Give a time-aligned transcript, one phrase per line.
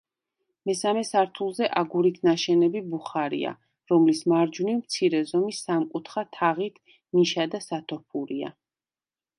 [0.67, 3.51] მესამე სართულზე აგურით ნაშენები ბუხარია,
[3.93, 6.85] რომლის მარჯვნივ მცირე ზომის სამკუთხა თაღით
[7.21, 8.53] ნიშა და სათოფურია.